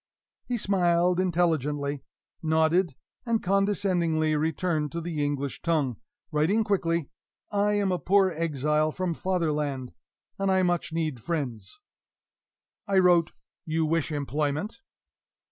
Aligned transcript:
He 0.47 0.57
smiled 0.57 1.19
intelligently, 1.19 2.01
nodded, 2.41 2.95
and 3.23 3.43
condescendingly 3.43 4.35
returned 4.35 4.91
to 4.93 4.99
the 4.99 5.23
English 5.23 5.61
tongue, 5.61 5.97
writing 6.31 6.63
quickly, 6.63 7.11
"I 7.51 7.73
am 7.73 7.91
a 7.91 7.99
poor 7.99 8.31
exile 8.31 8.91
from 8.91 9.13
Fatherland, 9.13 9.93
and 10.39 10.49
I 10.49 10.63
much 10.63 10.91
need 10.91 11.21
friends." 11.21 11.79
I 12.87 12.97
wrote: 12.97 13.33
"You 13.63 13.85
wish 13.85 14.11
employment?" 14.11 14.79